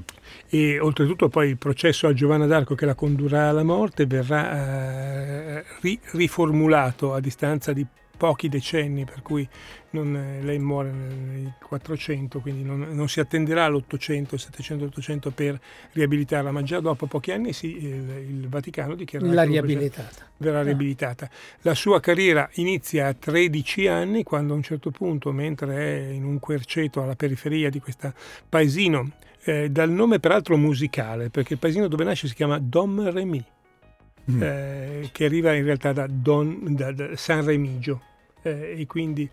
[0.50, 5.64] E oltretutto poi il processo a Giovanna d'Arco che la condurrà alla morte verrà eh,
[5.82, 7.86] ri- riformulato a distanza di
[8.18, 9.48] pochi decenni, per cui
[9.92, 11.29] non, eh, lei muore nel
[11.70, 15.60] 400, quindi non, non si attenderà all'800, 700, 800 per
[15.92, 20.26] riabilitarla, ma già dopo pochi anni sì, il, il Vaticano dichiarerà l'opera riabilitata.
[20.38, 21.30] verrà riabilitata.
[21.62, 26.24] La sua carriera inizia a 13 anni, quando a un certo punto, mentre è in
[26.26, 28.12] un querceto alla periferia di questo
[28.50, 29.12] paesino,
[29.44, 33.44] eh, dal nome peraltro musicale, perché il paesino dove nasce si chiama Dom Remy,
[34.32, 34.44] Mm.
[34.44, 38.02] eh, che arriva in realtà da, Don, da- da San Remigio.
[38.42, 39.30] Eh, e quindi,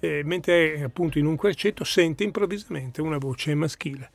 [0.00, 4.10] eh, mentre è appunto in un querceto, sente improvvisamente una voce maschile.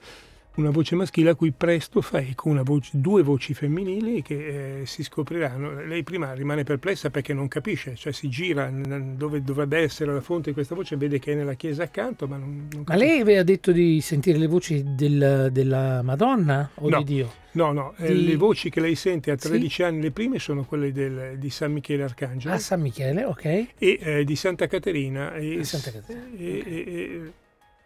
[0.56, 5.04] Una voce maschile a cui presto fa eco voce, due voci femminili che eh, si
[5.04, 5.84] scopriranno.
[5.84, 10.50] Lei prima rimane perplessa perché non capisce, cioè si gira dove dovrebbe essere la fonte
[10.50, 13.44] di questa voce, vede che è nella chiesa accanto, ma non, non Ma lei aveva
[13.44, 16.98] detto di sentire le voci del- della Madonna o No.
[17.00, 17.34] di Dio?
[17.52, 19.48] No, no, eh, di- le voci che lei sente a Sì?
[19.50, 23.46] 13 anni, le prime sono quelle del- di San Michele Arcangelo A San Michele, ok.
[23.46, 25.36] e eh, di Santa Caterina.
[25.36, 26.26] E, Di Santa Caterina.
[26.38, 27.32] e- e- e-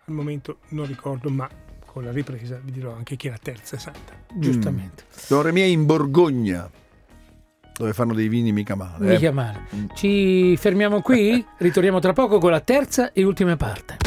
[0.05, 1.47] al momento non ricordo, ma
[1.91, 4.13] con la ripresa vi dirò anche chi è la terza santa.
[4.34, 5.04] Giustamente.
[5.28, 6.69] Don Remia in Borgogna,
[7.78, 9.08] dove fanno dei vini mica male.
[9.10, 9.13] eh.
[9.15, 9.65] Mica male.
[9.95, 11.43] Ci fermiamo qui?
[11.58, 13.97] Ritorniamo tra poco con la terza e ultima parte.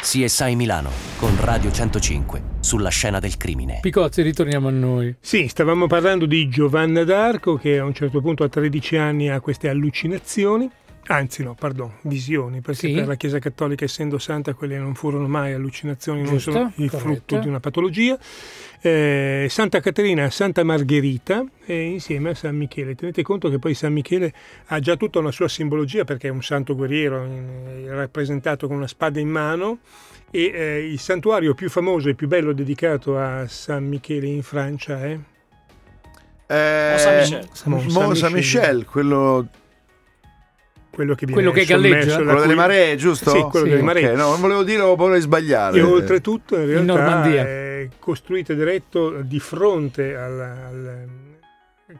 [0.00, 3.78] CSI Milano con Radio 105 sulla scena del crimine.
[3.80, 5.14] Picozzi, ritorniamo a noi.
[5.18, 9.40] Sì, stavamo parlando di Giovanna d'Arco che a un certo punto a 13 anni ha
[9.40, 10.70] queste allucinazioni.
[11.06, 12.94] Anzi no, pardon, visioni, perché Sì.
[12.94, 16.88] per la Chiesa Cattolica essendo santa quelle non furono mai allucinazioni, non Giusto, sono il
[16.90, 16.98] corretto.
[16.98, 18.18] frutto di una patologia.
[18.80, 22.94] Eh, Santa Caterina, Santa Margherita e insieme a San Michele.
[22.94, 24.32] Tenete conto che poi San Michele
[24.66, 28.86] ha già tutta una sua simbologia perché è un santo guerriero in- rappresentato con una
[28.86, 29.78] spada in mano
[30.30, 35.02] e eh, il santuario più famoso e più bello dedicato a San Michele in Francia
[35.04, 35.18] è
[36.46, 37.48] Eh, Mont Saint-Michel.
[37.64, 39.48] Mont Mont Saint-Michel, quello,
[40.94, 42.14] quello che viene Quello che galleggia?
[42.16, 43.30] quello delle cui- maree, giusto?
[43.30, 43.72] Sì, quello Sì.
[43.72, 44.10] delle maree.
[44.10, 45.78] Ok, no, non volevo dire, ho paura di sbagliare.
[45.78, 47.42] E oltretutto in realtà Normandia.
[47.42, 51.08] è costruito ed eretto di fronte al, al-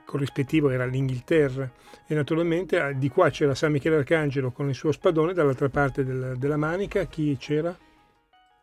[0.05, 1.71] corrispettivo era l'Inghilterra
[2.07, 6.05] e naturalmente ah, di qua c'era San Michele Arcangelo con il suo spadone, dall'altra parte
[6.05, 7.77] del- della manica chi c'era?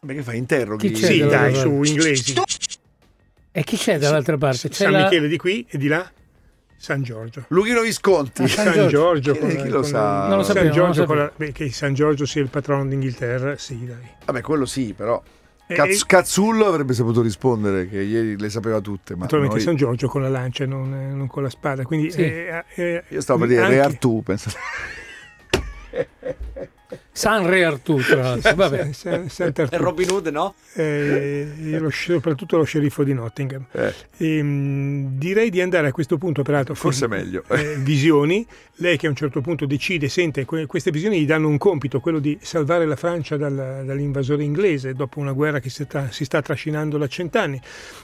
[0.04, 0.38] Beh, che fai?
[0.38, 0.91] Interroghi?
[0.91, 2.34] Chi c'è Sì, dai, su inglesi.
[3.52, 4.70] E chi c'è dall'altra parte?
[4.70, 6.10] C'è San la- Michele di qui e di là
[6.82, 7.44] San Giorgio.
[7.50, 8.41] Luchino Visconti.
[8.41, 9.34] Ah, San San Giorgio.
[9.34, 10.28] Chi- con, chi lo con- sa?
[10.28, 11.13] Non lo San sapevo, lo Giorgio sapevo.
[11.13, 14.08] la- beh, che San Giorgio sia il patrono d'Inghilterra, sì, dai.
[14.26, 15.22] Vabbè, quello sì, però.
[15.67, 19.13] E- Caz- Cazzullo avrebbe saputo rispondere, che ieri le sapeva tutte.
[19.13, 21.84] Ma Naturalmente noi- San Giorgio con la lancia, non, eh, non con la spada.
[21.84, 22.22] Quindi, Sì.
[22.24, 24.58] eh, eh, Io stavo per dire anche- Re Artù, pensate.
[27.12, 28.56] San Re Artù, tra l'altro.
[28.56, 28.91] Vabbè.
[28.93, 29.27] San-.
[29.38, 30.56] E Robin Hood, no?
[30.73, 33.65] Eh, e lo- soprattutto lo sceriffo di Nottingham.
[33.71, 37.43] Eh, Ehm, direi di andare a questo punto, peraltro, Forse con, meglio.
[37.49, 38.45] eh, visioni.
[38.75, 41.99] Lei che a un certo punto decide, sente, que- queste visioni gli danno un compito,
[41.99, 46.23] quello di salvare la Francia dal- dall'invasore inglese dopo una guerra che si sta, si
[46.25, 47.60] sta trascinando da cent'anni.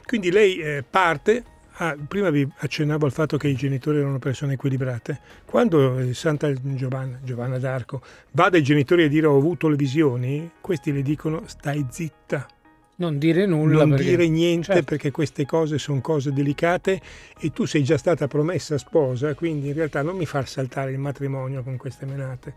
[0.05, 1.43] Quindi lei eh, parte.
[1.79, 5.19] Ah, prima vi accennavo al fatto che i genitori erano persone equilibrate.
[5.45, 10.91] Quando Santa Giovanna, Giovanna d'Arco va dai genitori a dire ho avuto le visioni, questi
[10.91, 12.47] le dicono stai zitta,
[12.95, 13.79] Non dire nulla.
[13.79, 14.83] non perché- dire niente certo.
[14.83, 16.99] perché queste cose sono cose delicate
[17.39, 20.99] e tu sei già stata promessa sposa, quindi in realtà non mi far saltare il
[20.99, 22.53] matrimonio con queste menate.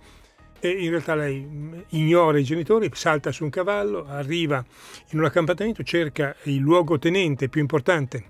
[0.63, 4.63] E in realtà lei mh, ignora i genitori, salta su un cavallo, arriva
[5.11, 8.25] in un accampamento, cerca il luogotenente più importante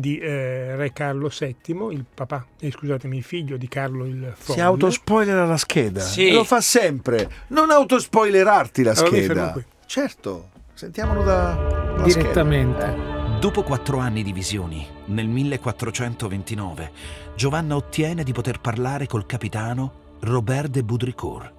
[0.00, 1.54] di eh, re Carlo VII,
[1.92, 4.60] il papà, eh, scusatemi, il figlio di Carlo il si Folle.
[4.62, 6.00] autospoilera la scheda.
[6.00, 6.32] Sì.
[6.32, 7.30] Lo fa sempre.
[7.48, 9.34] Non autospoilerarti la Allora mi scheda.
[9.34, 9.64] fermo qui.
[9.86, 13.14] certo, sentiamolo da, Direttamente.
[13.40, 16.90] Dopo quattro anni di visioni, nel 1429,
[17.34, 21.52] Giovanna ottiene di poter parlare col capitano Robert de Boudricourt,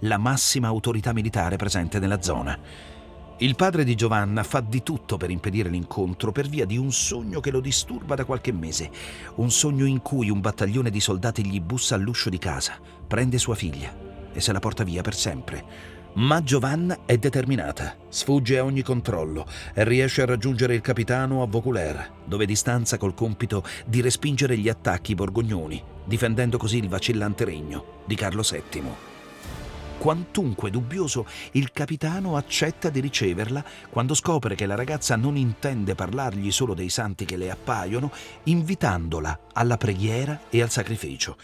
[0.00, 2.58] la massima autorità militare presente nella zona.
[3.38, 7.40] Il padre di Giovanna fa di tutto per impedire l'incontro per via di un sogno
[7.40, 8.88] che lo disturba da qualche mese,
[9.36, 13.56] un sogno in cui un battaglione di soldati gli bussa all'uscio di casa, prende sua
[13.56, 13.92] figlia
[14.32, 15.64] e se la porta via per sempre.
[16.14, 21.46] Ma Giovanna è determinata, sfugge a ogni controllo e riesce a raggiungere il capitano a
[21.48, 28.02] Vaucouleurs, dove distanza col compito di respingere gli attacchi borgognoni, difendendo così il vacillante regno
[28.06, 29.13] di Carlo VII.
[30.04, 36.50] Quantunque dubbioso, il capitano accetta di riceverla quando scopre che la ragazza non intende parlargli
[36.50, 38.12] solo dei santi che le appaiono,
[38.42, 41.38] invitandola alla preghiera e al sacrificio.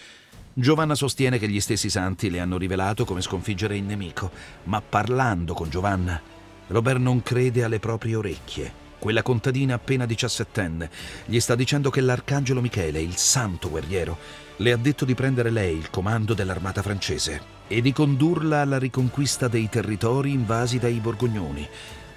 [0.52, 4.30] Giovanna sostiene che gli stessi santi le hanno rivelato come sconfiggere il nemico,
[4.64, 6.20] ma parlando con Giovanna,
[6.66, 8.70] Robert non crede alle proprie orecchie.
[8.98, 10.90] Quella contadina appena diciassettenne
[11.24, 15.76] gli sta dicendo che l'arcangelo Michele, il santo guerriero, le ha detto di prendere lei
[15.76, 21.66] il comando dell'armata francese e di condurla alla riconquista dei territori invasi dai borgognoni,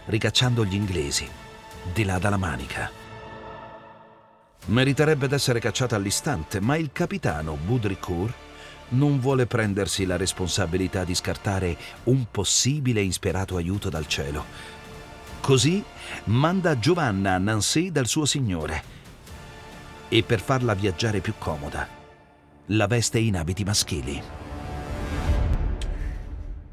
[0.06, 1.28] ricacciando gli inglesi
[1.94, 2.92] di là dalla Manica.
[4.66, 8.34] Meriterebbe d'essere cacciata all'istante, ma il capitano Boudricourt
[8.90, 14.46] non vuole prendersi la responsabilità di scartare un possibile insperato aiuto dal cielo.
[15.40, 15.84] Così
[16.26, 18.92] manda Giovanna a Nancy dal suo signore
[20.10, 22.02] e per farla viaggiare più comoda
[22.68, 24.22] la veste in abiti maschili.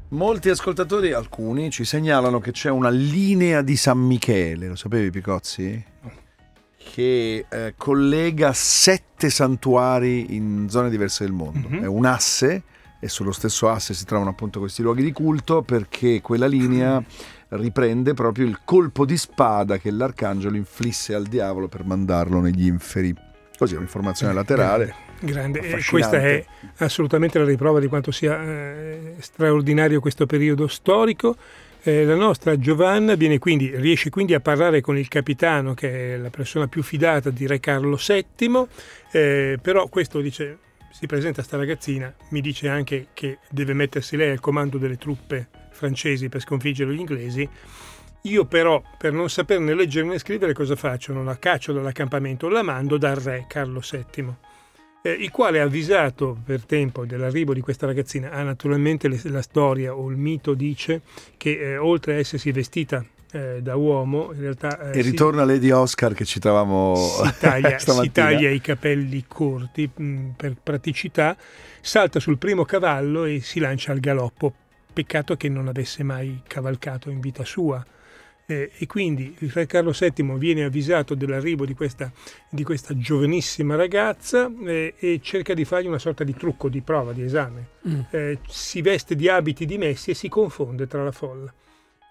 [0.09, 5.85] Molti ascoltatori, alcuni, ci segnalano che c'è una linea di San Michele, lo sapevi Picozzi?
[6.75, 11.69] Che eh, collega sette santuari in zone diverse del mondo.
[11.69, 11.83] Mhm.
[11.83, 12.63] È un asse
[12.99, 17.01] e sullo stesso asse si trovano appunto questi luoghi di culto perché quella linea
[17.49, 23.15] riprende proprio il colpo di spada che l'arcangelo inflisse al diavolo per mandarlo negli inferi.
[23.57, 25.10] Così è un'informazione laterale.
[25.23, 26.43] Grande, e questa è
[26.77, 31.35] assolutamente la riprova di quanto sia eh, straordinario questo periodo storico.
[31.83, 36.17] Eh, la nostra Giovanna viene quindi, riesce quindi a parlare con il capitano, che è
[36.17, 38.65] la persona più fidata di Re Carlo VII,
[39.11, 40.57] eh, però questo dice,
[40.91, 45.49] si presenta sta ragazzina, mi dice anche che deve mettersi lei al comando delle truppe
[45.69, 47.47] francesi per sconfiggere gli inglesi.
[48.23, 51.13] Io però, per non saperne leggere né scrivere, cosa faccio?
[51.13, 54.49] Non la caccio dall'accampamento, la mando dal re Carlo VII
[55.03, 58.31] eh, il quale ha avvisato per tempo dell'arrivo di questa ragazzina.
[58.31, 61.01] Ah, naturalmente le- la storia o il mito dice
[61.37, 65.45] che eh, oltre a essersi vestita eh, da uomo, in realtà eh, E si- ritorna
[65.45, 68.11] Lady Oscar che citavamo si taglia, si stamattina.
[68.27, 71.35] taglia i capelli corti mh, per praticità,
[71.79, 74.53] salta sul primo cavallo e si lancia al galoppo.
[74.93, 77.83] Peccato che non avesse mai cavalcato in vita sua.
[78.51, 82.11] Eh, e quindi il re Carlo VII viene avvisato dell'arrivo di questa,
[82.49, 87.13] di questa giovanissima ragazza eh, e cerca di fargli una sorta di trucco, di prova,
[87.13, 87.67] di esame.
[87.87, 87.99] Mm.
[88.09, 91.53] Eh, si veste di abiti dimessi e si confonde tra la folla.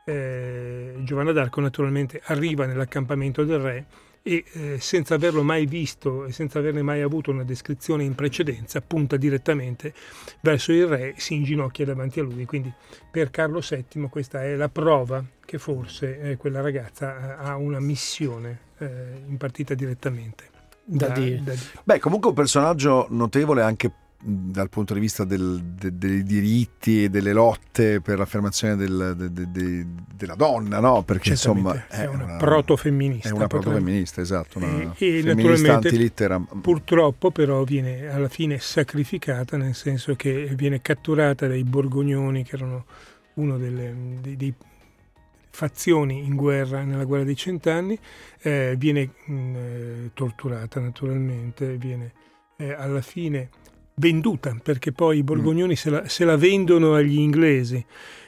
[0.07, 3.87] Eh, Giovanna d'Arco naturalmente arriva nell'accampamento del re
[4.23, 8.81] e eh, senza averlo mai visto e senza averne mai avuto una descrizione in precedenza,
[8.81, 9.95] punta direttamente
[10.41, 12.45] verso il re, si inginocchia davanti a lui.
[12.45, 12.73] Quindi
[13.11, 18.59] per Carlo VII questa è la prova che forse eh, quella ragazza ha una missione
[18.79, 20.49] eh, impartita direttamente
[20.85, 21.41] Da Dio.
[21.43, 21.81] da Dio.
[21.83, 23.91] Beh, comunque un personaggio notevole anche
[24.23, 29.33] dal punto di vista del- de- dei diritti e delle lotte per l'affermazione del- de-
[29.33, 31.03] de- de- della donna, no?
[31.03, 33.29] Perché insomma è una protofemminista.
[33.29, 35.89] È una protofemminista, esatto, una E- e naturalmente.
[36.61, 42.85] Purtroppo però viene alla fine sacrificata, nel senso che viene catturata dai borgognoni, che erano
[43.35, 44.55] uno delle dei, dei
[45.53, 47.99] fazioni in guerra nella guerra dei cent'anni,
[48.43, 52.13] eh, viene mh, eh, torturata naturalmente, viene
[52.57, 53.49] eh, alla fine
[54.01, 57.85] venduta perché poi i borgognoni se, la, se la vendono agli inglesi.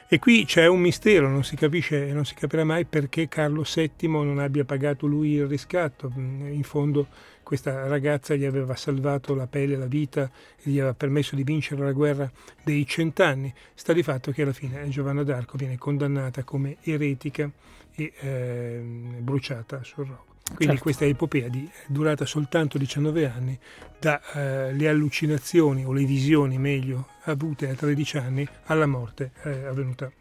[0.07, 3.89] E qui c'è un mistero, non si capisce, non si capirà mai perché Carlo VII
[4.09, 6.13] non abbia pagato lui il riscatto.
[6.15, 7.07] Mm, In fondo
[7.41, 10.29] questa ragazza gli aveva salvato la pelle, la vita
[10.61, 12.31] e gli aveva permesso di vincere la guerra
[12.63, 13.51] dei cent'anni.
[13.73, 17.49] Sta di fatto che alla fine Giovanna d'Arco viene condannata come eretica
[17.95, 20.32] e ehm, bruciata sul rogo.
[20.53, 20.81] Quindi Certo.
[20.83, 23.57] questa epopea di, durata soltanto 19 anni,
[23.99, 30.11] dalle allucinazioni o le visioni meglio avute a 13 anni alla morte eh, avvenuta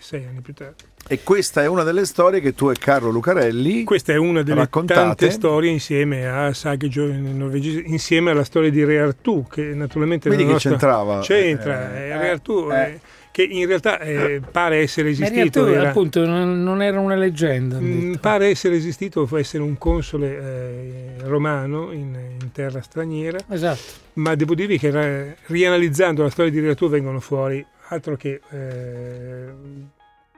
[0.00, 0.82] 6 anni più tardi.
[1.06, 4.60] E questa è una delle storie che tu e Carlo Lucarelli Questa è una delle
[4.60, 5.00] Raccontate.
[5.00, 10.28] tante storie insieme a saghe gio- norvegesi, insieme alla storia di Re Artù, che naturalmente
[10.28, 11.20] nella che nostra- c'entrava.
[11.20, 12.80] C'entra, Eh, eh, Re Artù, eh.
[12.82, 15.64] eh, che in realtà eh, pare essere esistito.
[15.64, 17.78] tu, era- appunto non, era una leggenda.
[17.78, 23.80] Mm, pare essere esistito, può essere un console eh, romano in, in terra straniera, Esatto.
[24.14, 28.40] ma devo dirvi che ra- rianalizzando la storia di Re Artù vengono fuori altro che
[28.50, 29.52] eh,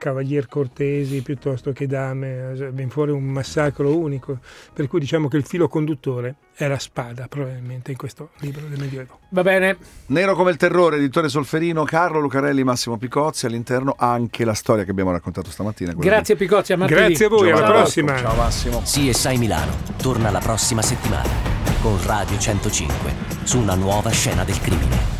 [0.00, 4.38] cavalier cortesi piuttosto che dame, eh, viene fuori un massacro unico,
[4.72, 8.78] per cui diciamo che il filo conduttore è la spada probabilmente in questo libro del
[8.78, 9.18] Medioevo.
[9.28, 9.76] Va bene.
[10.06, 14.90] Nero come il terrore, editore Solferino, Carlo Lucarelli, Massimo Picozzi, all'interno anche la storia che
[14.90, 15.92] abbiamo raccontato stamattina.
[15.92, 17.00] Grazie Picozzi, a di- martedì.
[17.00, 18.16] Grazie a voi, alla Giovanna prossima!
[18.16, 18.80] Ciao Massimo.
[18.80, 21.28] CSI Milano torna la prossima settimana
[21.82, 25.19] con Radio 105 su una nuova scena del crimine.